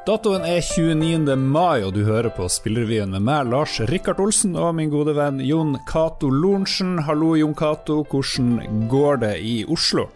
[0.00, 1.34] Datoen er 29.
[1.36, 5.42] mai, og du hører på Spillrevyen med meg, Lars Rikard Olsen, og min gode venn
[5.44, 7.02] Jon Cato Lorentzen.
[7.04, 7.98] Hallo, Jon Cato.
[8.08, 10.06] Hvordan går det i Oslo?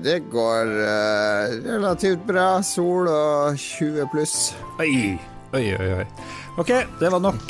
[0.00, 2.48] Det går uh, relativt bra.
[2.64, 4.54] Sol og 20 pluss.
[4.80, 5.12] Oi,
[5.52, 5.90] oi, oi.
[6.00, 6.08] oi.
[6.56, 6.72] Ok,
[7.02, 7.44] det var nok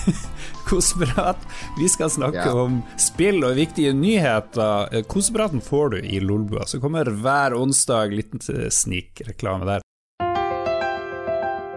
[0.70, 1.48] koseprat.
[1.76, 2.56] Vi skal snakke ja.
[2.64, 5.04] om spill og viktige nyheter.
[5.04, 8.40] Kosepraten får du i Lolbua, så kommer hver onsdag liten
[8.72, 9.85] snikreklame der.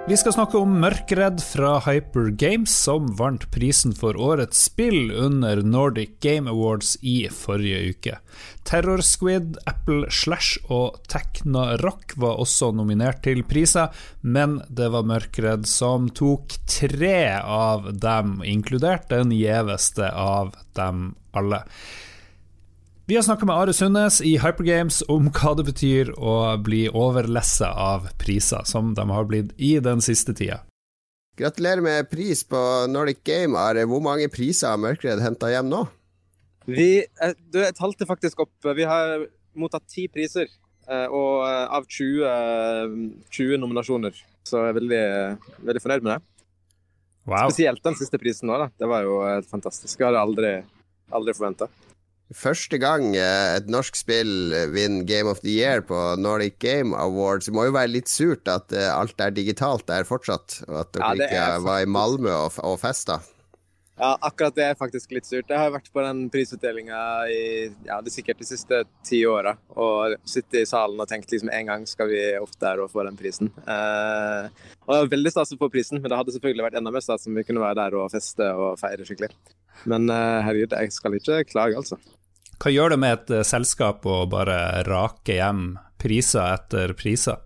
[0.09, 5.61] Vi skal snakke om Mørkredd fra Hyper Games, som vant prisen for årets spill under
[5.61, 8.15] Nordic Game Awards i forrige uke.
[8.65, 13.93] Terror Squid, Apple Slash og Tekna Rock var også nominert til priser,
[14.25, 21.67] men det var Mørkredd som tok tre av dem, inkludert den gjeveste av dem alle.
[23.09, 27.71] Vi har snakka med Are Sundnes i Hypergames om hva det betyr å bli overlessa
[27.73, 30.59] av priser, som de har blitt i den siste tida.
[31.41, 32.61] Gratulerer med pris på
[32.93, 33.87] Nordic Game, Are.
[33.89, 35.81] Hvor mange priser har Mørkredd henta hjem nå?
[36.69, 38.53] Vi, eh, du, jeg talte faktisk opp.
[38.77, 39.25] Vi har
[39.57, 40.45] mottatt ti priser.
[40.85, 42.93] Eh, og eh, av 20,
[43.25, 44.21] 20 nominasjoner.
[44.45, 45.03] Så jeg er veldig,
[45.65, 46.47] veldig fornøyd med det.
[47.25, 47.49] Wow.
[47.49, 48.61] Spesielt den siste prisen nå.
[48.61, 48.69] Da.
[48.77, 49.97] Det var jo helt fantastisk.
[49.97, 50.57] Jeg hadde aldri,
[51.09, 51.73] aldri forventa.
[52.35, 57.49] Første gang eh, et norsk spill vinner Game of the Year på Nordic Game Awards.
[57.49, 60.93] Det må jo være litt surt at eh, alt er digitalt der fortsatt, og at
[60.93, 63.17] dere ja, ikke var i Malmö og, og festa.
[63.99, 65.49] Ja, akkurat det er faktisk litt surt.
[65.49, 66.99] Jeg har vært på den prisutdelinga
[67.33, 67.41] i
[67.83, 69.57] ja, det sikkert de siste ti åra.
[69.75, 73.03] Og sittet i salen og tenkt liksom en gang skal vi opp der og få
[73.09, 73.51] den prisen.
[73.65, 74.47] Eh,
[74.85, 77.03] og det var veldig stas å få prisen, men det hadde selvfølgelig vært enda mer
[77.03, 79.33] stas om vi kunne være der og feste og feire skikkelig.
[79.89, 81.99] Men eh, herregud, jeg skal ikke klage, altså.
[82.59, 87.39] Hva gjør det med et uh, selskap å bare rake hjem priser etter priser?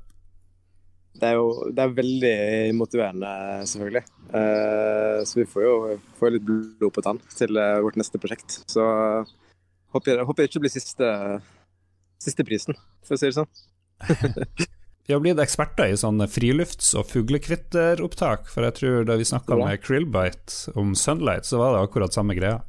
[1.14, 2.38] Det er jo det er veldig
[2.74, 3.34] motiverende,
[3.70, 4.04] selvfølgelig.
[4.34, 5.76] Uh, så vi får jo
[6.18, 8.64] får litt blod på tann til uh, vårt neste prosjekt.
[8.66, 8.84] Så
[9.94, 11.12] håper jeg, håper jeg ikke blir siste,
[12.22, 13.54] siste prisen, for å si det sånn.
[15.04, 19.58] Vi har blitt eksperter i sånne frilufts- og fuglekvitteropptak, for jeg tror da vi snakka
[19.60, 22.62] med Krillbite om Sunlight, så var det akkurat samme greia.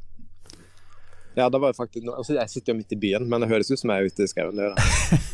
[1.34, 3.80] Ja, da var faktisk altså, Jeg sitter jo midt i byen, men det høres ut
[3.80, 4.60] som jeg er ute i skauen.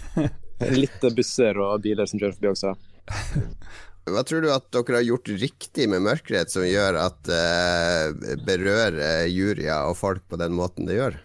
[0.84, 2.74] Litt busser og biler som kjører forbi også.
[4.10, 7.40] Hva tror du at dere har gjort riktig med mørkerett som gjør at det
[8.16, 11.18] uh, berører juryer og folk på den måten det gjør?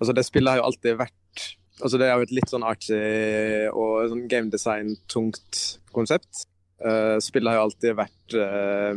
[0.00, 1.14] Altså, det spillet har jo alltid vært
[1.76, 2.98] Altså, det er jo et litt sånn artsy
[3.68, 5.58] og sånn game design-tungt
[5.92, 6.46] konsept.
[6.80, 8.96] Uh, spillet har jo alltid vært uh,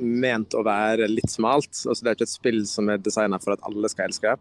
[0.00, 1.72] ment å være litt smalt.
[1.86, 4.36] Altså, det er ikke et spill som er designa for at alle skal elske.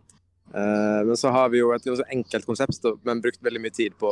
[0.50, 4.12] Uh, men så har vi jo et enkelt konsept, men brukt veldig mye tid på,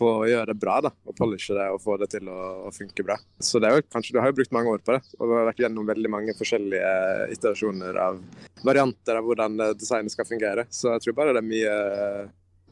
[0.00, 0.80] på å gjøre det bra.
[0.88, 3.18] da, og Polishe det og få det til å, å funke bra.
[3.38, 5.50] Så det er jo, kanskje, Du har jo brukt mange år på det, og har
[5.52, 6.92] vært gjennom veldig mange forskjellige
[7.36, 8.20] iterasjoner av
[8.66, 10.66] varianter av hvordan designet skal fungere.
[10.70, 11.76] Så jeg tror bare det er mye,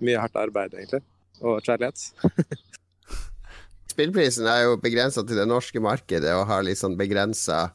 [0.05, 1.05] mye hardt arbeid, egentlig.
[1.45, 2.09] Og kjærlighet.
[3.95, 7.69] spillprisen er jo begrensa til det norske markedet og har litt sånn begrensa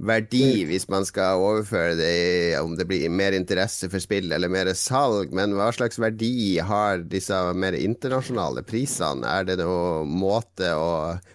[0.00, 4.52] verdi hvis man skal overføre det i om det blir mer interesse for spill eller
[4.52, 5.34] mer salg.
[5.36, 9.28] Men hva slags verdi har disse mer internasjonale prisene?
[9.28, 10.90] Er det noen måte å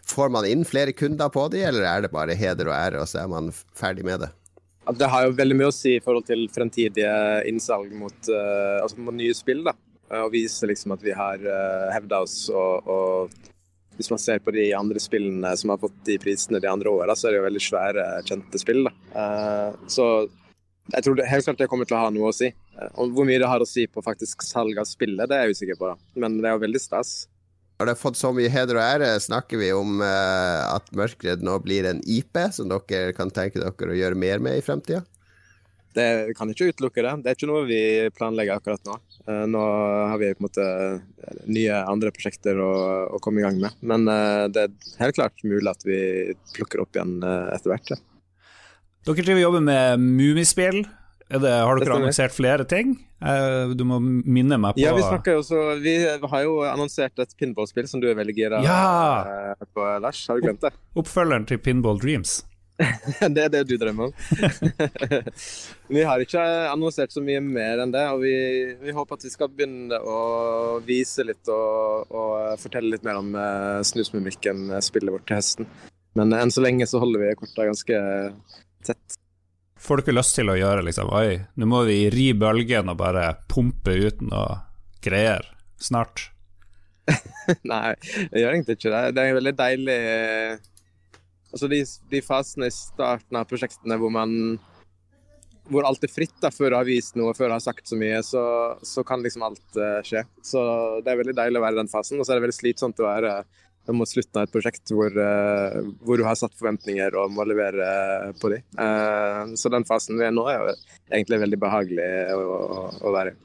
[0.05, 3.09] Får man inn flere kunder på de, eller er det bare heder og ære, og
[3.09, 4.29] så er man ferdig med det?
[4.95, 7.15] Det har jo veldig mye å si i forhold til fremtidige
[7.49, 9.63] innsalg mot, uh, altså mot nye spill.
[9.65, 9.73] da,
[10.21, 13.54] Og vise liksom at vi har eh, hevda oss og, og
[13.97, 17.15] hvis man ser på de andre spillene som har fått de prisene de andre åra,
[17.15, 18.87] så er det jo veldig svære, kjente spill.
[18.87, 18.95] Da.
[19.91, 20.09] så
[20.93, 22.51] jeg tror det, helt klart det kommer til å ha noe å si.
[22.77, 25.47] Uh, og Hvor mye det har å si på faktisk salg av spillet, det er
[25.47, 25.93] jeg usikker på.
[25.93, 26.19] Da.
[26.21, 27.15] Men det er jo veldig stas.
[27.79, 31.57] Har det fått så mye heder og ære, snakker vi om uh, at Mørkredd nå
[31.63, 35.01] blir en IP som dere kan tenke dere å gjøre mer med i fremtida?
[35.95, 37.13] Det kan ikke utelukke det.
[37.23, 37.81] Det er ikke noe vi
[38.15, 38.97] planlegger akkurat nå.
[39.29, 39.61] Eh, nå
[40.11, 42.73] har vi på en måte eh, nye andre prosjekter å,
[43.15, 43.77] å komme i gang med.
[43.79, 45.99] Men eh, det er helt klart mulig at vi
[46.57, 47.95] plukker opp igjen etter hvert.
[47.95, 48.01] Ja.
[49.05, 50.83] Dere driver jobber med Mummispill.
[51.25, 51.41] Har
[51.81, 52.91] dere annonsert flere ting?
[53.73, 57.33] Du må minne meg på Ja, Vi snakker jo så, vi har jo annonsert et
[57.39, 59.55] pinballspill som du er veldig gira ja!
[59.73, 60.21] på, Lars.
[60.29, 60.75] Har du glemt det?
[60.93, 62.43] Oppfølgeren til Pinball Dreams.
[63.35, 64.13] det er det du drømmer om.
[65.95, 68.35] vi har ikke annonsert så mye mer enn det, og vi,
[68.81, 70.19] vi håper at vi skal begynne å
[70.85, 75.69] vise litt og, og fortelle litt mer om uh, Snusmumrikken, eh, spillet vårt til høsten.
[76.19, 78.01] Men enn så lenge så holder vi korta ganske
[78.87, 79.17] tett.
[79.79, 82.99] Får du ikke lyst til å gjøre liksom Oi, nå må vi ri bølgen og
[82.99, 84.61] bare pumpe ut noe
[85.03, 85.47] greier
[85.79, 86.29] snart?
[87.71, 87.93] Nei,
[88.31, 89.03] jeg gjør egentlig ikke det.
[89.15, 89.99] Det er veldig deilig
[91.55, 91.81] Altså de,
[92.11, 94.33] de fasene i starten av prosjektene hvor man
[95.71, 97.97] hvor alt er fritt da, før du har vist noe, før du har sagt så
[97.97, 98.43] mye, så,
[98.85, 100.25] så kan liksom alt uh, skje.
[100.45, 100.61] Så
[101.01, 102.19] det er veldig deilig å være i den fasen.
[102.19, 103.37] Og så er det veldig slitsomt å være
[103.93, 107.87] mot slutten av et prosjekt hvor, uh, hvor, du har satt forventninger og må levere
[108.41, 108.61] på de.
[108.77, 110.71] Uh, så den fasen vi er nå, er
[111.09, 113.41] egentlig veldig behagelig å, å, å være i.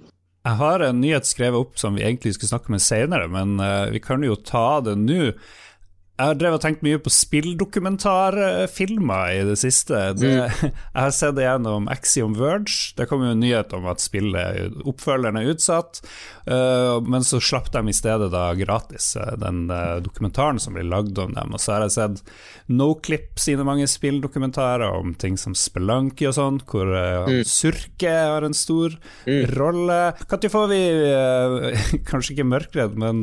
[0.49, 3.61] Jeg har en nyhet skrevet opp som vi egentlig skulle snakke med senere, men
[3.93, 5.35] vi kan jo ta det nå.
[6.21, 9.97] Jeg har drevet og tenkt mye på spilldokumentarfilmer i det siste.
[10.21, 10.69] Det, mm.
[10.69, 12.93] Jeg har sett det gjennom Axiom Verge.
[12.99, 16.05] Det kom jo en nyhet om at spillet, oppfølgeren er utsatt.
[16.45, 20.85] Uh, men så slapp de i stedet da gratis uh, den uh, dokumentaren som blir
[20.93, 21.53] lagd om dem.
[21.57, 22.21] Og så har jeg sett
[22.69, 27.45] Noclip sine mange spilldokumentarer om ting som Spelunky og sånn, hvor mm.
[27.49, 28.93] Surke har en stor
[29.25, 29.57] mm.
[29.57, 30.13] rolle.
[30.29, 30.83] Når får vi,
[32.11, 33.17] kanskje ikke Mørkredd, men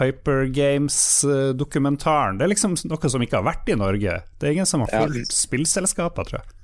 [0.00, 2.09] Hypergames-dokumentar?
[2.10, 2.38] Dokumentaren.
[2.38, 4.22] Det er liksom noe som ikke har vært i Norge.
[4.38, 5.34] Det er ingen som har fulgt ja.
[5.34, 6.56] spillselskaper, tror jeg.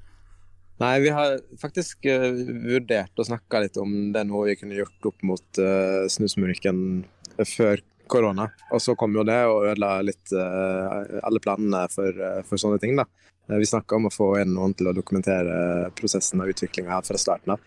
[0.78, 2.32] Nei, vi har faktisk uh,
[2.66, 7.06] vurdert å snakke litt om det noe vi kunne gjort opp mot uh, Snusmurken
[7.48, 8.50] før korona.
[8.72, 12.12] Og så kom jo det og ødela litt uh, alle planene for,
[12.44, 12.96] for, sånne ting.
[12.98, 13.06] da.
[13.46, 17.54] Vi snakka om å få inn noen til å dokumentere prosessen og utviklinga fra starten
[17.54, 17.62] av.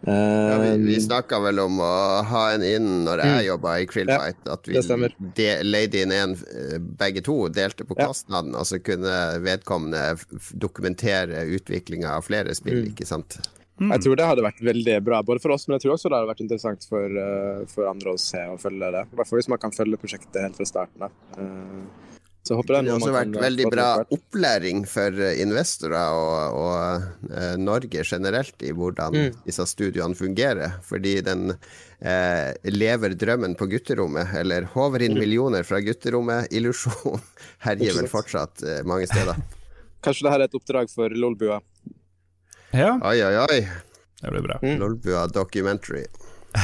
[0.00, 1.92] Ja, vi vi snakka vel om å
[2.22, 3.46] ha en inn når jeg mm.
[3.48, 4.78] jobba i Krillbite, ja, at vi
[5.34, 8.62] de, leide inn en eh, begge to, delte på kostnaden, ja.
[8.62, 10.04] og så kunne vedkommende
[10.54, 12.92] dokumentere utviklinga av flere spill, mm.
[12.94, 13.40] ikke sant?
[13.78, 13.92] Mm.
[13.94, 16.18] Jeg tror det hadde vært veldig bra både for oss, men jeg tror også det
[16.18, 19.04] hadde vært interessant for, uh, for andre å se og følge det.
[19.06, 21.14] I hvert fall hvis man kan følge prosjektet helt fra starten av.
[21.38, 22.07] Uh,
[22.48, 27.28] så håper det, det har også vært veldig bra opplæring for eh, investorer og, og
[27.28, 29.42] uh, Norge generelt i hvordan mm.
[29.44, 30.78] disse studioene fungerer.
[30.86, 35.20] Fordi den uh, lever drømmen på gutterommet, eller håver inn mm.
[35.26, 36.48] millioner fra gutterommet.
[36.56, 37.20] Illusjon
[37.66, 39.36] herjer vel fortsatt uh, mange steder.
[40.06, 41.60] Kanskje det her er et oppdrag for Lolbua?
[42.72, 42.94] Ja.
[42.96, 43.60] Oi, oi, oi.
[44.22, 44.60] Det blir bra.
[44.64, 44.78] Mm.
[44.80, 46.06] Lolbua documentary.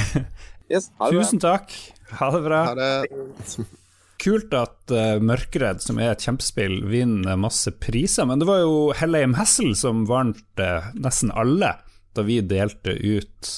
[0.72, 1.76] yes, Tusen takk.
[2.16, 2.66] Ha det bra.
[2.72, 2.92] Ha det
[4.22, 8.28] kult at uh, Mørkredd, som er et kjempespill, vinner masse priser.
[8.28, 11.76] Men det var jo Hellheim Hassel som vant uh, nesten alle
[12.14, 13.50] da vi delte ut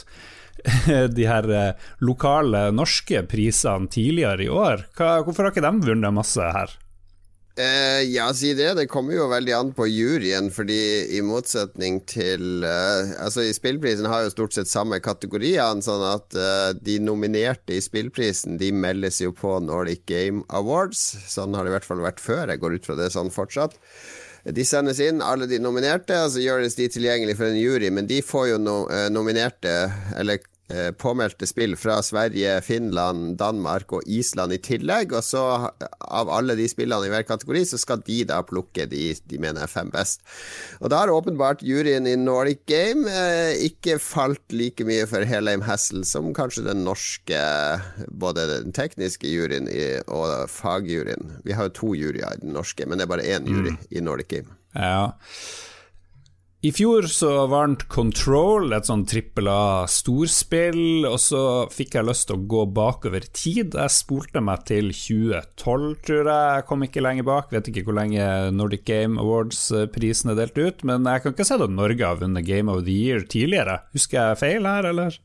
[1.17, 4.89] de her uh, lokale norske prisene tidligere i år.
[4.97, 6.73] Hva, hvorfor har ikke de vunnet masse her?
[7.59, 8.75] Eh, ja, si det.
[8.77, 10.77] Det kommer jo veldig an på juryen, fordi
[11.17, 16.37] i motsetning til eh, Altså, i Spillprisen har jo stort sett samme kategoriene, sånn at
[16.37, 21.01] eh, de nominerte i Spillprisen, de meldes jo på Nordic Game Awards.
[21.33, 22.53] Sånn har det i hvert fall vært før.
[22.53, 23.81] Jeg går ut fra det sånn fortsatt.
[24.53, 28.07] De sendes inn, alle de nominerte, og så gjøres de tilgjengelig for en jury, men
[28.07, 29.79] de får jo no, eh, nominerte,
[30.21, 30.45] eller
[30.99, 35.13] påmeldte spill fra Sverige, Finland, Danmark og Island i tillegg.
[35.15, 35.43] Og så,
[36.01, 39.65] av alle de spillene i hver kategori, så skal de da plukke de de mener
[39.65, 40.25] er fem best.
[40.81, 45.65] Og da har åpenbart juryen i Nordic Game eh, ikke falt like mye for Helheim
[45.67, 47.41] Hassel som kanskje den norske,
[48.11, 49.71] både den tekniske juryen
[50.07, 51.39] og fagjuryen.
[51.47, 53.81] Vi har jo to juryer i den norske, men det er bare én jury mm.
[53.91, 54.59] i Nordic Game.
[54.75, 55.15] Ja.
[56.67, 62.41] I fjor så vant Control et sånn trippel A-storspill, og så fikk jeg lyst til
[62.41, 63.77] å gå bakover tid.
[63.77, 66.57] Jeg spolte meg til 2012, tror jeg.
[66.57, 67.53] Jeg kom ikke lenger bak.
[67.55, 68.25] Vet ikke hvor lenge
[68.57, 72.49] Nordic Game Awards-prisen er delt ut, men jeg kan ikke se at Norge har vunnet
[72.49, 73.79] Game of the Year tidligere.
[73.95, 75.21] Husker jeg feil her, eller?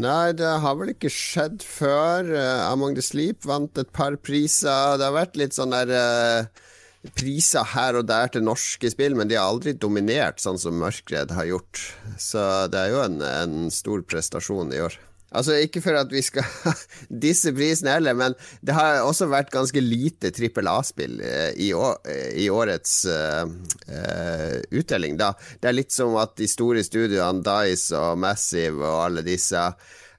[0.00, 2.32] Nei, det har vel ikke skjedd før.
[2.32, 4.96] Uh, Among the Sleep vant et par priser.
[4.96, 6.68] Det har vært litt sånn der uh
[7.16, 11.32] priser her og der til norske spill, men de har aldri dominert sånn som Mørkredd
[11.36, 11.84] har gjort.
[12.20, 12.42] Så
[12.72, 14.98] det er jo en, en stor prestasjon i år.
[15.30, 16.46] Altså Ikke for at vi skal
[17.24, 18.34] disse prisene heller, men
[18.66, 25.16] det har også vært ganske lite trippel A-spill eh, i, i, årets uh, uh, utdeling.
[25.20, 25.32] da.
[25.62, 29.70] Det er litt som at de store studioene, Dice og Massive og alle disse,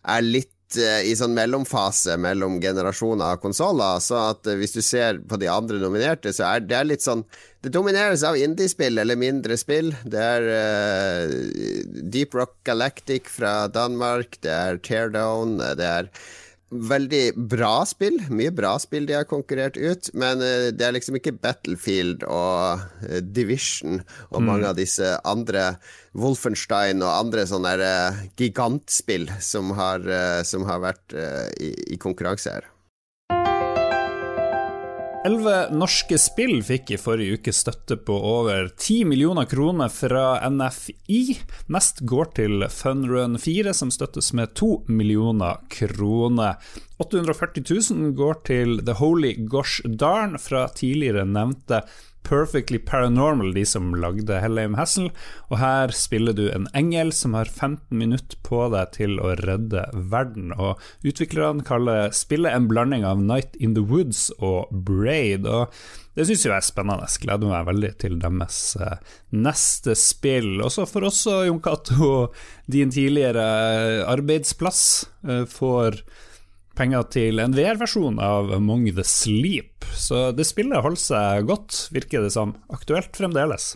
[0.02, 4.00] er litt Eh, i sånn mellomfase mellom generasjoner av konsoller.
[4.04, 7.26] Så at eh, hvis du ser på de andre nominerte, så er det litt sånn
[7.62, 9.92] Det domineres av indiespill eller mindre spill.
[10.02, 11.34] Det er uh,
[12.10, 16.10] Deep Rock Galactic fra Danmark, det er Teardown, det er
[16.72, 18.18] veldig bra spill.
[18.32, 22.84] Mye bra spill de har konkurrert ut, men uh, det er liksom ikke Battlefield og
[23.04, 24.00] uh, Division
[24.32, 24.48] og mm.
[24.48, 25.74] mange av disse andre
[26.18, 30.06] Wolfenstein og andre sånne uh, gigantspill som har,
[30.48, 31.14] som har vært
[31.62, 32.68] i, i konkurranse her.
[35.22, 41.36] Elleve norske spill fikk i forrige uke støtte på over 10 millioner kroner fra NFI.
[41.70, 46.58] Mest går til Funrun 4, som støttes med 2 millioner kroner.
[47.02, 47.66] 840
[47.96, 51.82] 000 går til The Holy Gosh Darn fra tidligere nevnte
[52.24, 55.10] Perfectly Paranormal, de som lagde Hellheim Hassel.
[55.50, 59.88] Og her spiller du en engel som har 15 minutter på deg til å redde
[60.14, 60.54] verden.
[60.54, 65.50] Og utviklerne kaller spillet en blanding av Night in the Woods og Braid.
[65.50, 65.74] Og
[66.16, 67.10] det syns jeg er spennende.
[67.10, 68.98] Jeg Gleder meg veldig til deres eh,
[69.34, 70.60] neste spill.
[70.64, 72.28] Også for oss, Jon Cato,
[72.72, 74.84] din tidligere arbeidsplass
[75.26, 76.04] eh, får
[76.82, 79.86] penger til en VR-versjon av Among the Sleep.
[79.94, 82.56] Så det spillet holder seg godt, virker det som.
[82.74, 83.76] Aktuelt fremdeles.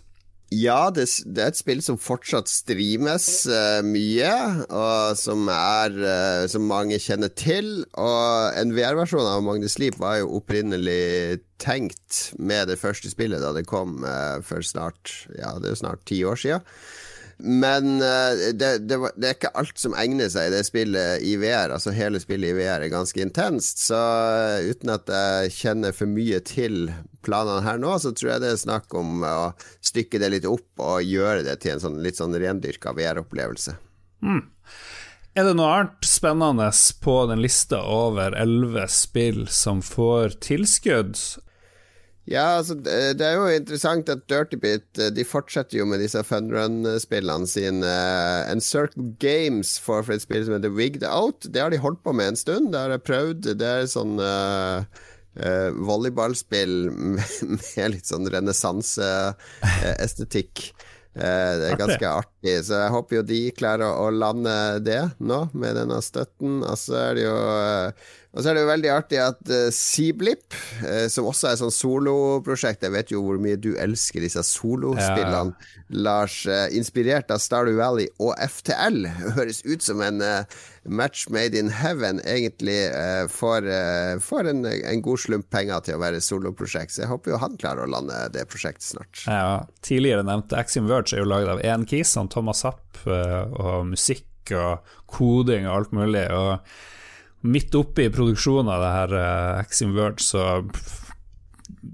[0.54, 4.32] Ja, det, det, er et spill som fortsatt streames uh, mye,
[4.70, 7.84] og som er uh, Som mange kjenner til.
[7.98, 13.54] Og en VR-versjon av the Sleep var jo opprinnelig tenkt med det første spillet da
[13.58, 16.62] det kom uh, for snart Ja, det er snart ti år sia.
[17.38, 21.36] Men uh, det, det, det, er ikke alt som egner seg i det spillet i
[21.42, 21.74] VR.
[21.76, 23.84] Altså Hele spillet i VR er ganske intenst.
[23.90, 26.90] Så uh, uten at jeg kjenner for mye til
[27.26, 29.52] planene her nå, så tror jeg det er snakk om å
[29.84, 33.76] stykke det litt opp og gjøre det til en sånn, litt sånn rendyrka VR-opplevelse.
[34.26, 34.44] Mm.
[35.36, 36.70] Er det noe annet spennende
[37.04, 41.20] på den lista over elleve spill som får tilskudd?
[42.26, 47.46] Ja, altså, det er jo interessant at Dirtybit eh, de fortsetter jo med disse funrun-spillene
[47.50, 47.86] sine.
[48.50, 51.46] En Circle Games får for et spill som heter Wigged Out.
[51.46, 52.72] Det har de holdt på med en stund.
[52.74, 53.42] Det har jeg prøvd.
[53.62, 54.78] Det er sånn uh,
[55.38, 57.30] uh, volleyballspill med,
[57.62, 60.54] med, litt sånn renessanseestetikk.
[61.16, 65.40] Uh, det er ganske artig, så jeg håper jo de klarer å lande det nå,
[65.54, 66.66] med denne støtten.
[66.66, 67.38] Og så er det jo
[68.36, 71.72] og så er det jo veldig artig at uh, Seablip, uh, som også er sånn
[71.72, 75.84] soloprosjekt Jeg vet jo hvor mye du elsker disse solospillene, ja.
[76.04, 76.42] Lars.
[76.44, 79.06] Uh, inspirert av Stardew Valley og FTL.
[79.38, 80.20] Høres ut som en
[80.86, 82.78] match made in heaven, egentlig.
[83.32, 83.66] får,
[84.22, 86.94] får en, en, god slump penger til å være soloprosjekt.
[86.94, 89.24] Så jeg håper jo han klarer å lande det prosjektet snart.
[89.26, 94.54] Ja, tidligere nevnte Axiom Verge er jo laget av én kis, Thomas Zapp, og musikk
[94.54, 96.28] og koding og alt mulig.
[96.36, 96.60] og
[97.46, 100.46] midt oppe i produksjonen av det her uh, Axim Word, så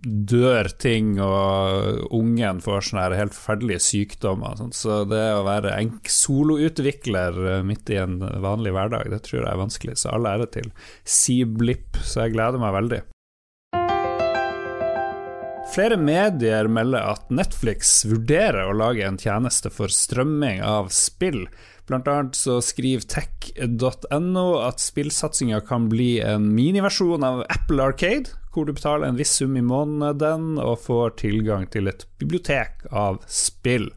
[0.01, 4.57] dør ting, og ungen får sånne her helt forferdelige sykdommer.
[4.59, 4.77] Sånt.
[4.77, 9.49] Så det å være en soloutvikler eh, midt i en vanlig hverdag, det tror jeg
[9.51, 9.97] er vanskelig.
[10.01, 10.71] Så all ære til
[11.03, 13.01] Seablip, så jeg gleder meg veldig.
[15.71, 21.45] Flere medier melder at Netflix vurderer å lage en tjeneste for strømming av spill.
[21.89, 28.67] Blant annet så skriver tech.no at spillsatsinga kan bli en miniversjon av Apple Arcade, hvor
[28.67, 33.89] du betaler en viss sum i måneden og får tilgang til et bibliotek av spill.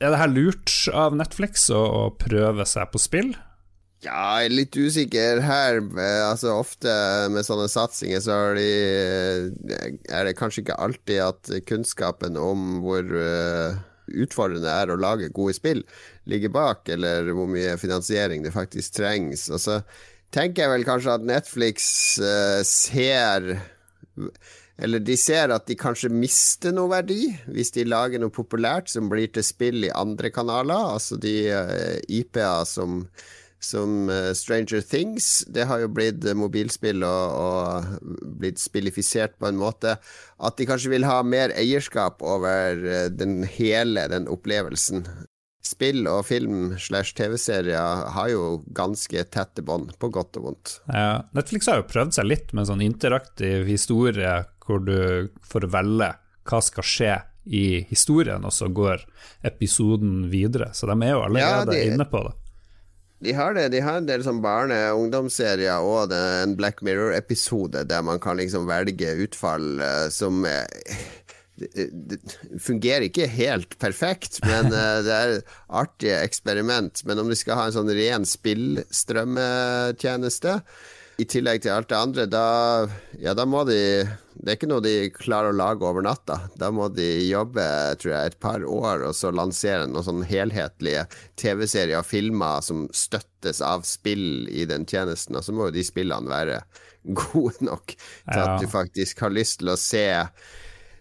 [0.00, 3.34] Er det her lurt av Netflix å, å prøve seg på spill?
[4.00, 5.82] Ja, jeg er litt usikker her.
[6.24, 6.94] Altså Ofte
[7.34, 13.04] med sånne satsinger så er, de, er det kanskje ikke alltid at kunnskapen om hvor
[13.04, 13.89] uh
[14.24, 15.82] utfordrende er å lage gode spill,
[16.30, 19.48] ligger bak, eller hvor mye finansiering det faktisk trengs.
[19.52, 19.80] Og så
[20.34, 21.90] tenker jeg vel kanskje at Netflix
[22.22, 23.52] uh, ser
[24.80, 29.10] Eller de ser at de kanskje mister noe verdi hvis de lager noe populært som
[29.12, 33.02] blir til spill i andre kanaler, altså de uh, eh, IP-er som
[33.60, 35.44] som uh, Stranger Things.
[35.48, 37.90] Det har jo blitt uh, mobilspill og, og,
[38.40, 39.98] blitt spillifisert på en måte
[40.40, 45.04] at de kanskje vil ha mer eierskap over uh, den hele den opplevelsen.
[45.60, 50.78] Spill og film slash TV-serier har jo ganske tette bånd, på godt og vondt.
[50.88, 55.68] Ja, Netflix har jo prøvd seg litt med en sånn interaktiv historie hvor du får
[55.70, 56.14] velge
[56.48, 57.12] hva skal skje
[57.50, 59.04] i historien, og så går
[59.46, 60.70] episoden videre.
[60.76, 62.34] Så de er jo allerede ja, de, inne på det.
[63.20, 63.68] De har det.
[63.74, 68.36] De har en del sånn barne- og ungdomsserier og en Black Mirror-episode der man kan
[68.40, 70.64] liksom velge utfall uh, som uh,
[71.60, 72.18] det, det,
[72.64, 77.04] fungerer ikke helt perfekt, men uh, det er et artig eksperiment.
[77.04, 80.62] Men om de skal ha en sånn ren spillstrømmetjeneste
[81.20, 82.44] i tillegg til alt det andre, da,
[83.20, 83.80] ja, da må de
[84.40, 86.38] Det er ikke noe de klarer å lage over natta.
[86.56, 87.64] Da må de jobbe
[88.00, 91.02] tror jeg, et par år og så lansere noen sånn helhetlige
[91.40, 95.36] TV-serier og filmer som støttes av spill i den tjenesten.
[95.36, 96.62] Og så må jo de spillene være
[97.20, 100.06] gode nok til at du faktisk har lyst til å se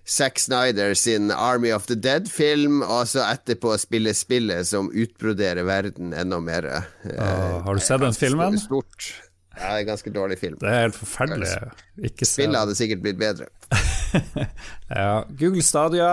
[0.10, 6.16] Zack Snyder sin Army of the Dead-film, og så etterpå spille spillet som utbroderer verden
[6.18, 6.66] enda mer.
[7.06, 8.58] Uh, har du sett den filmen?
[8.58, 9.12] Stort.
[9.60, 10.58] Ja, det er en ganske dårlig film.
[10.62, 11.50] Det er helt forferdelig.
[12.24, 13.50] Spillet hadde sikkert blitt bedre.
[15.00, 16.12] ja, Google Stadia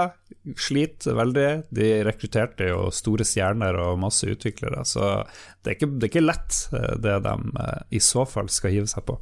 [0.58, 1.48] sliter veldig.
[1.74, 5.22] De rekrutterte jo store stjerner og masse utviklere, så
[5.62, 8.74] det er ikke, det er ikke lett, eh, det de eh, i så fall skal
[8.74, 9.18] hive seg på.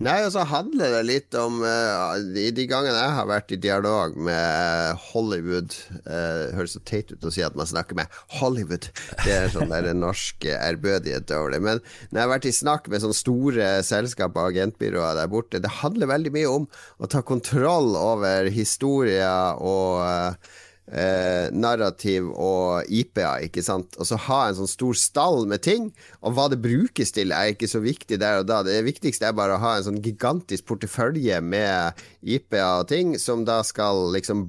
[0.00, 3.58] Nei, og så handler det litt om uh, de, de, gangene jeg har vært i
[3.60, 5.76] dialog med Hollywood
[6.06, 8.88] uh, Høres så teit ut å si at man snakker med Hollywood.
[9.26, 11.60] Det er sånn der norsk ærbødighet over det.
[11.66, 15.60] Men når jeg har vært i snakk med sånne store selskaper og agentbyråer der borte,
[15.60, 16.66] det handler veldig mye om
[16.96, 20.56] å ta kontroll over historier og uh,
[20.92, 23.96] eh, narrativ og IPA, ikke sant.
[23.98, 27.54] Og så ha en sånn stor stall med ting, og hva det brukes til er
[27.54, 28.62] ikke så viktig der og da.
[28.66, 33.46] Det viktigste er bare å ha en sånn gigantisk portefølje med IPA og ting, som
[33.48, 34.48] da skal liksom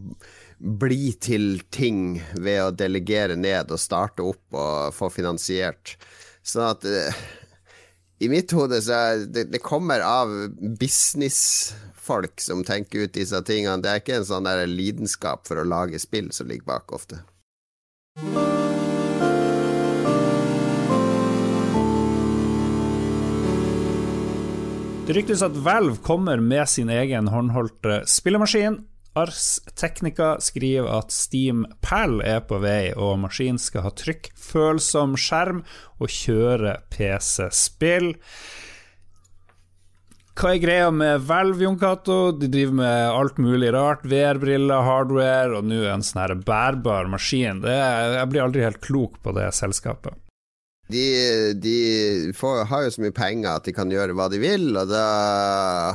[0.61, 5.95] bli til ting ved å delegere ned og starte opp og få finansiert.
[6.45, 7.23] Sånn at eh,
[8.21, 10.29] i mitt hode så er det, det kommer av
[10.77, 13.81] businessfolk som tenker ut disse tingene.
[13.81, 17.23] Det er ikke en sånn der lidenskap for å lage spill som ligger bak ofte.
[25.07, 31.65] Det ryktes at Valve kommer med sin egen håndholdte spillemaskin Ars Technica skriver at Steam
[31.83, 35.65] Pal er på vei, og maskinen skal ha trykkfølsom skjerm
[35.99, 38.13] og kjøre PC-spill.
[40.31, 42.31] Hva er greia med Valve, Jon Cato?
[42.31, 44.07] De driver med alt mulig rart.
[44.07, 47.59] VR-briller, hardware, og nå en sånn her bærbar maskin.
[47.67, 50.15] Er, jeg blir aldri helt klok på det selskapet.
[50.91, 51.03] De,
[51.59, 54.89] de får, har jo så mye penger at de kan gjøre hva de vil, og
[54.91, 55.05] da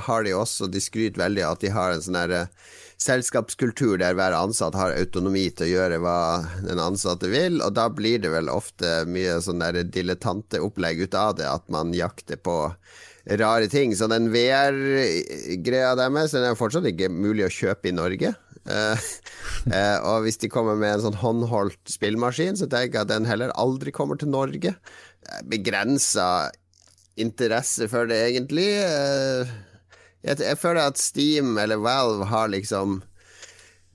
[0.05, 2.47] har de også De skryter veldig av at de har en sånn herre
[3.03, 6.21] selskapskultur der hver ansatt har autonomi til å gjøre hva
[6.65, 11.37] den ansatte vil, og da blir det vel ofte mye sånn der dilettanteopplegg ut av
[11.41, 12.57] det, at man jakter på
[13.41, 13.95] rare ting.
[13.97, 18.35] Så den VR-greia deres den er fortsatt ikke mulig å kjøpe i Norge.
[18.67, 18.99] Uh,
[19.71, 23.29] uh, og hvis de kommer med en sånn håndholdt spillmaskin, så tenker jeg at den
[23.29, 24.75] heller aldri kommer til Norge.
[25.47, 26.51] Begrensa
[27.17, 28.69] interesse for det, egentlig.
[28.83, 29.53] Uh,
[30.27, 32.99] jeg, jeg, føler at Steam eller Valve har liksom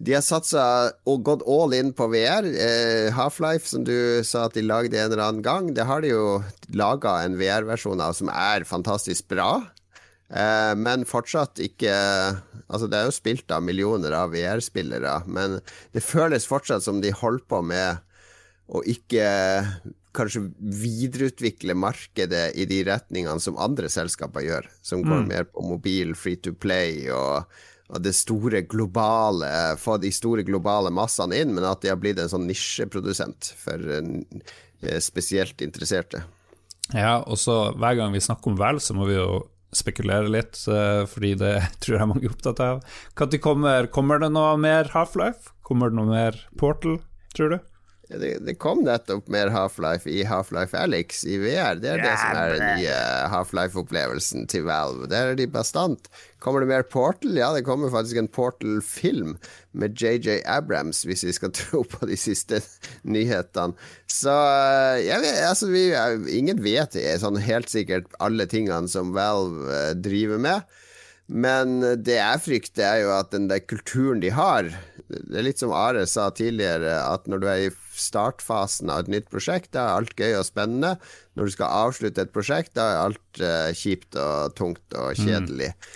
[0.02, 0.64] De har satsa
[1.06, 2.48] og gått all in på VR.
[2.48, 6.16] Eh, Half-Life, som du sa at de lagde en eller annen gang, det har de
[6.16, 6.40] jo
[6.74, 9.52] laga en VR-versjon av som er fantastisk bra.
[10.34, 11.94] Eh, men fortsatt ikke
[12.72, 15.58] Altså, det er jo spilt av millioner av VR-spillere, men
[15.92, 18.00] det føles fortsatt som de holder på med
[18.72, 19.26] å ikke
[20.16, 25.28] kanskje videreutvikle markedet i de retningene som andre selskaper gjør, som går mm.
[25.30, 27.48] mer på mobil, free to play og,
[27.90, 32.20] og, det store globale Få de store globale massene inn, men at de har blitt
[32.22, 36.26] en sånn nisjeprodusent for uh, spesielt interesserte.
[36.92, 40.60] Ja, og så hver gang vi snakker om Vel, så må vi jo spekulere litt,
[40.68, 42.84] uh, fordi det tror jeg mange er opptatt av.
[43.16, 45.56] Når kommer, kommer det noe mer Half-Life?
[45.64, 47.00] Kommer det noe mer Portal,
[47.36, 47.62] tror du?
[48.20, 51.80] Det, det, kom nettopp mer Half-Life i Half-Life Alex i VR.
[51.80, 52.98] Det er det som er den nye
[53.32, 55.08] Half-Life-opplevelsen til Valve.
[55.12, 56.10] Der er de bastant.
[56.44, 57.38] Kommer det mer Portal?
[57.38, 59.38] Ja, det kommer faktisk en Portal-film
[59.72, 62.60] med JJ Abrams, hvis vi skal tro på de siste
[63.08, 63.78] nyhetene.
[64.12, 65.88] Så eh, jeg vet, altså, vi,
[66.36, 70.80] ingen vet sånn helt sikkert alle tingene som Valve eh, driver med.
[71.32, 74.68] Men det jeg frykter, er jo at den der kulturen de har
[75.08, 79.12] Det er litt som Are sa tidligere, at når du er i startfasen av et
[79.16, 80.96] nytt prosjekt, da er alt gøy og spennende.
[81.36, 85.24] Når du skal avslutte et prosjekt, da er alt uh, kjipt og tungt og mm.
[85.24, 85.72] kjedelig.
[85.76, 85.92] Mm.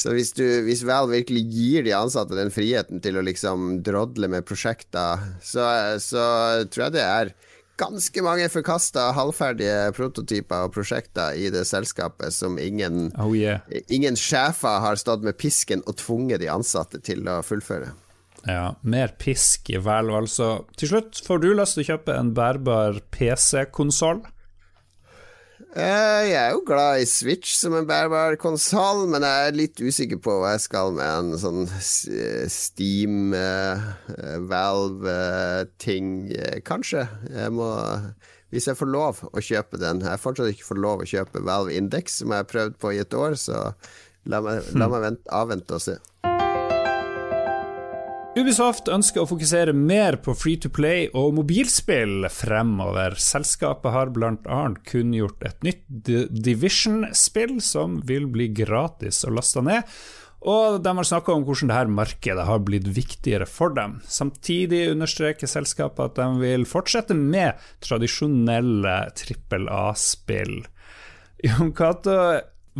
[0.00, 4.30] Så hvis, du, hvis Val virkelig gir de ansatte den friheten til å liksom drodle
[4.32, 5.66] med prosjekter, så,
[6.00, 6.24] så
[6.72, 7.34] tror jeg det er
[7.80, 13.64] ganske mange forkasta halvferdige prototyper og prosjekter i det selskapet som ingen, oh yeah.
[13.88, 17.94] ingen sjefer har stått med pisken og tvunget de ansatte til å fullføre.
[18.48, 20.50] Ja, mer pisk i Valve, altså.
[20.80, 24.22] Til slutt, får du lyst til å kjøpe en bærbar PC-konsoll?
[25.70, 29.78] Eh, jeg er jo glad i Switch som en bærbar konsoll, men jeg er litt
[29.78, 31.68] usikker på hva jeg skal med en sånn
[32.50, 33.78] Steam, uh,
[34.50, 36.10] Valve-ting.
[36.66, 37.06] Kanskje.
[37.30, 37.70] Jeg må
[38.50, 40.02] Hvis jeg får lov å kjøpe den.
[40.02, 42.96] Jeg har fortsatt ikke fått lov å kjøpe Valve Index, som jeg har prøvd på
[42.96, 43.68] i et år, så
[44.26, 46.00] la meg, la meg vente, avvente og se.
[48.38, 53.16] Ubisoft ønsker å fokusere mer på free to play og mobilspill fremover.
[53.18, 54.60] Selskapet har bl.a.
[54.86, 55.82] kunngjort et nytt
[56.30, 59.82] Division-spill som vil bli gratis å laste ned.
[60.46, 63.98] Og de har snakka om hvordan dette markedet har blitt viktigere for dem.
[64.06, 70.62] Samtidig understreker selskapet at de vil fortsette med tradisjonelle trippel A-spill.
[71.50, 72.14] Jon Cato,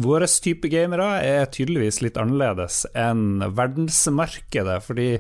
[0.00, 5.10] våre type gamere er tydeligvis litt annerledes enn verdensmarkedet, fordi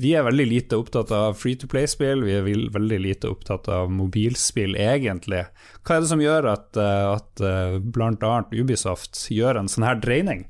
[0.00, 3.90] vi er veldig lite opptatt av free to play-spill, vi er veldig lite opptatt av
[3.92, 5.42] mobilspill, egentlig.
[5.84, 8.32] Hva er det som gjør at, eh, at eh, bl.a.
[8.56, 10.46] Ubisoft gjør en sånn her dreining?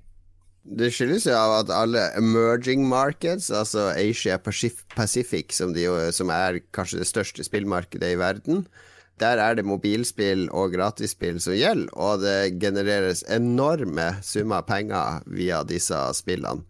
[0.62, 6.60] Det skyldes jo av at alle emerging markets, altså Asia Pacific, som, de, som er
[6.70, 8.62] kanskje det største spillmarkedet i verden,
[9.22, 15.62] der er det mobilspill og gratisspill som gjelder, og det genereres enorme summer penger via
[15.66, 16.66] disse spillene.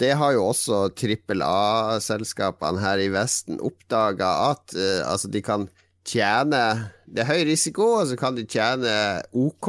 [0.00, 5.68] Det har jo også trippel A-selskapene her i Vesten oppdaga at uh, altså de kan
[6.08, 6.62] tjene
[7.06, 9.68] Det er høy risiko, og så kan de tjene OK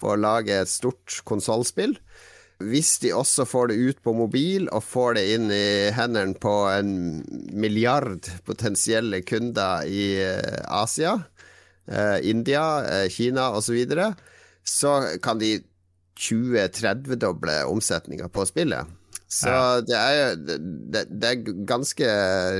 [0.00, 1.94] på å lage et stort konsollspill.
[2.64, 6.54] Hvis de også får det ut på mobil og får det inn i hendene på
[6.72, 7.20] en
[7.54, 11.18] milliard potensielle kunder i uh, Asia,
[12.22, 12.64] India,
[13.08, 14.12] Kina osv., så, videre,
[14.66, 14.92] så
[15.24, 15.58] kan de
[16.18, 18.90] 20-30-doble omsetninga på spillet.
[19.28, 19.80] Så ja.
[19.84, 22.12] det, er, det, det, er ganske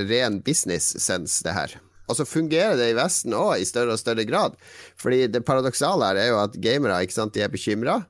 [0.09, 1.79] ren business-sens, det her.
[2.09, 4.57] Og så fungerer det i Vesten òg, i større og større grad.
[5.01, 8.03] Fordi det paradoksale her er jo at gamere ikke sant, de er bekymra.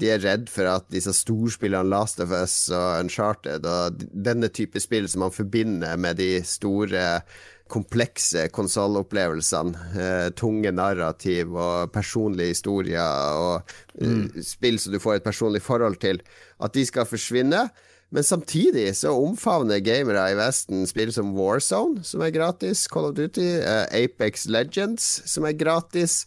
[0.00, 4.80] De er redd for at disse storspillene Last of Us og Uncharted og denne type
[4.82, 7.22] spill som man forbinder med de store,
[7.66, 14.42] komplekse konsollopplevelsene, eh, tunge narrativ og personlige historier og eh, mm.
[14.46, 16.22] spill som du får et personlig forhold til,
[16.62, 17.66] at de skal forsvinne.
[18.14, 23.16] Men samtidig så omfavner gamere i Vesten spill som Warzone, som er gratis, Call of
[23.18, 26.24] Duty, eh, Apex Legends, som er gratis.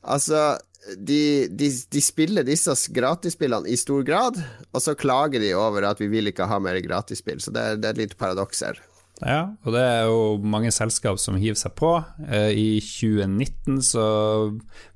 [0.00, 0.56] Altså,
[0.96, 4.38] de, de, de spiller disse gratisspillene i stor grad,
[4.72, 7.42] og så klager de over at vi vil ikke ha mer gratisspill.
[7.42, 8.80] Så det er, det er et paradoks her.
[9.18, 11.96] Ja, og det er jo mange selskap som hiver seg på.
[12.28, 14.08] Eh, I 2019 så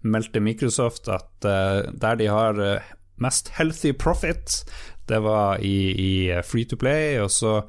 [0.06, 2.60] meldte Microsoft at eh, der de har
[3.22, 4.62] mest healthy profit,
[5.10, 6.12] det var i, i
[6.46, 7.60] Free to Play, og så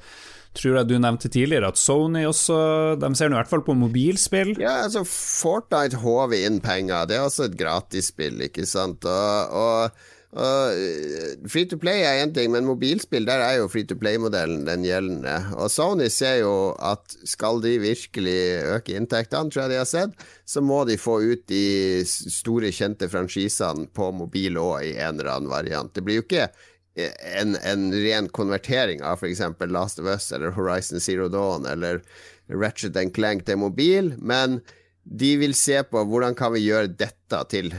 [0.58, 2.58] tror jeg du nevnte tidligere at Sony også
[3.02, 4.56] De ser nå i hvert fall på mobilspill.
[4.62, 7.08] Ja, altså Fortnite håver inn penger.
[7.10, 9.06] Det er også et gratisspill, ikke sant.
[9.10, 13.86] Og, og, og Free to play er én ting, men mobilspill, der er jo free
[13.90, 15.36] to play-modellen den gjeldende.
[15.58, 18.40] Og Sony ser jo at skal de virkelig
[18.76, 21.66] øke inntektene, tror jeg de har sett, så må de få ut de
[22.06, 25.94] store, kjente franchisene på mobil òg i en eller annen variant.
[25.94, 26.50] Det blir jo ikke
[26.96, 29.42] en, en ren konvertering av f.eks.
[29.68, 32.04] Last of Us eller Horizon Zero Dawn eller
[32.52, 34.60] Ratchet and Clank til mobil, men
[35.04, 37.74] de vil se på hvordan kan vi gjøre dette til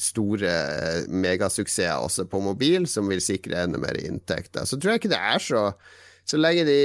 [0.00, 0.52] store
[1.08, 4.64] megasuksesser også på mobil, som vil sikre enda mer inntekter.
[4.68, 5.62] Så tror jeg ikke det er så
[6.28, 6.80] så lenge de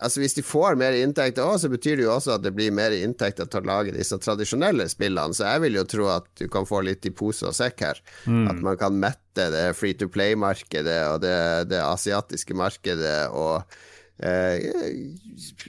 [0.00, 2.72] Altså Hvis de får mer inntekter òg, så betyr det jo også at det blir
[2.74, 5.36] mer inntekter til å lage disse tradisjonelle spillene.
[5.36, 8.00] Så jeg vil jo tro at du kan få litt i pose og sekk her.
[8.24, 8.48] Mm.
[8.54, 11.36] At man kan mette det free to play-markedet og det,
[11.70, 13.60] det, asiatiske markedet og
[14.24, 14.64] eh,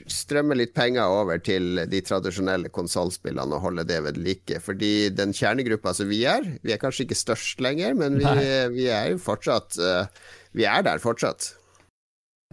[0.08, 4.60] strømme litt penger over til de tradisjonelle konsollspillene og holde det ved like.
[4.64, 8.36] Fordi den kjernegruppa som vi er, vi er kanskje ikke størst lenger, men vi,
[8.80, 10.22] vi er jo fortsatt eh,
[10.56, 11.58] Vi er der fortsatt.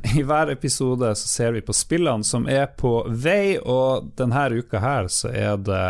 [0.19, 4.81] I hver episode så ser vi på spillene som er på vei, og denne uka
[4.83, 5.85] her så er det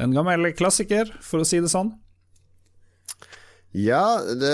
[0.00, 1.92] en gammel klassiker, for å si det sånn.
[3.70, 4.50] Ja, det,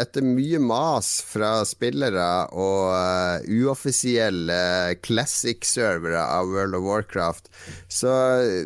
[0.00, 2.24] etter mye mas fra spillere
[2.56, 7.50] og uh, uoffisielle classic-servere av World of Warcraft,
[7.92, 8.14] så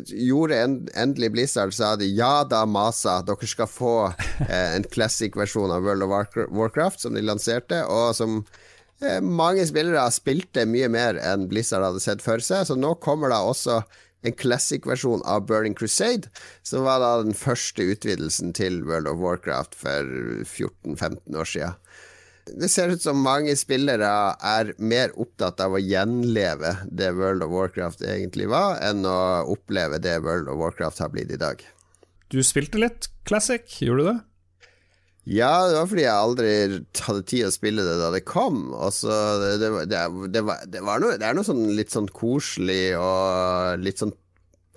[0.07, 5.75] gjorde en, endelig Blizzard sa de ja da, masa, dere skal få uh, en classic-versjon
[5.75, 8.45] av World of Warcraft som de lanserte, og som
[9.21, 13.43] mange spillere spilte mye mer enn Blizzard hadde sett for seg, så nå kommer da
[13.45, 13.81] også
[14.25, 16.31] en classic-versjon av Burning Crusade,
[16.65, 21.77] som var da den første utvidelsen til World of Warcraft for 14-15 år siden.
[22.47, 27.51] Det ser ut som mange spillere er mer opptatt av å gjenleve det World of
[27.51, 31.59] Warcraft egentlig var, enn å oppleve det World of Warcraft har blitt i dag.
[32.31, 34.17] Du spilte litt classic, gjorde du det?
[35.27, 36.51] Ja, det var fordi jeg aldri
[37.03, 38.69] hadde tid å spille det da det kom.
[38.71, 39.11] Altså,
[39.41, 43.83] det, det, det, det, var, det var noe, er noe sånn litt sånn koselig og
[43.83, 44.15] litt sånn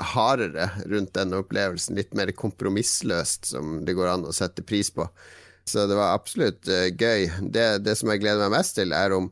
[0.01, 1.99] hardere rundt den opplevelsen.
[2.01, 5.07] Litt mer kompromissløst, som det går an å sette pris på.
[5.71, 7.29] Så det var absolutt uh, gøy.
[7.55, 9.31] Det, som jeg gleder meg mest til, er om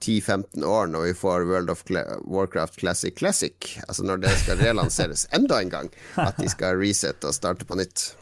[0.00, 1.82] 10-15 år, når vi får World of
[2.30, 3.72] Warcraft Classic Classic.
[3.88, 5.90] Altså når det skal relanseres enda en gang.
[6.20, 8.12] At de skal resette og starte på nytt.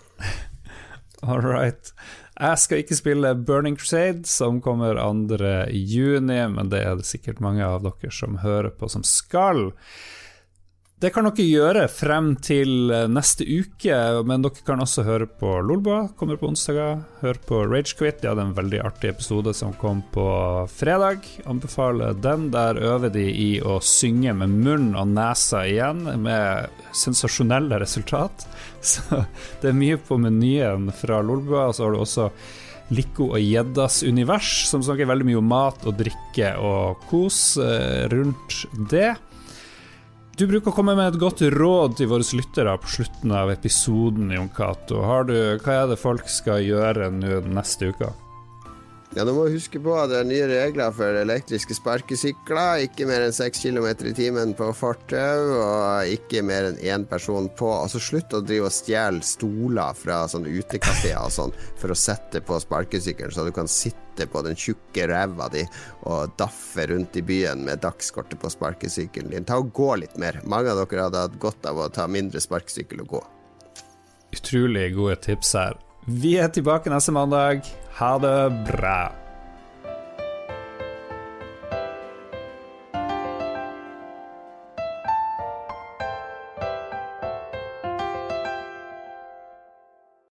[1.23, 1.93] All right.
[2.39, 6.21] Jeg skal ikke spille Burning Crusade, som kommer 2.6,
[6.55, 9.73] men det er det sikkert mange av dere som hører på, som skal.
[10.99, 13.95] Det kan dere gjøre frem til eh, neste uke,
[14.27, 17.05] men dere kan også høre på Lolbua, kommer på onsdager.
[17.21, 20.27] Hør på Ragequit, de hadde en veldig artig episode som kom på
[20.75, 21.23] fredag.
[21.47, 22.49] Anbefaler den.
[22.51, 28.49] Der øver de i å synge med munn og nesa igjen, med sensasjonelle resultat.
[28.91, 29.23] Så
[29.63, 31.69] det er mye på menyen fra Lolbua.
[31.69, 32.27] Og så har du også
[32.91, 38.09] Likko og gjeddas univers, som snakker veldig mye om mat og drikke og kos eh,
[38.11, 39.13] rundt det.
[40.39, 44.31] Du bruker å komme med et godt råd til våre lyttere på slutten av episoden,
[44.31, 45.01] Jon Cato.
[45.03, 48.13] Hva er det folk skal gjøre nå neste uke?
[49.17, 52.85] Ja, Du må huske på at det er nye regler for elektriske sparkesykler.
[52.85, 57.49] Ikke mer enn 6 km i timen på fortau, og ikke mer enn én person
[57.57, 57.71] på.
[57.73, 62.45] Altså Slutt å drive og stjele stoler fra sånne utekafeer og sånn for å sette
[62.45, 65.65] på sparkesykkelen, så du kan sitte på den tjukke ræva di
[66.11, 69.49] og daffe rundt i byen med dagskortet på sparkesykkelen din.
[69.49, 70.43] Ta og Gå litt mer.
[70.45, 73.27] Mange av dere hadde hatt godt av å ta mindre sparkesykkel og gå.
[74.37, 75.88] Utrolig gode tips her.
[76.09, 77.67] Vi er tilbake neste mandag.
[77.99, 78.37] Ha det
[78.71, 79.28] bra.